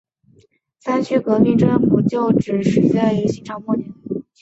[0.79, 3.93] 三区革命政府旧址始建于清朝末年。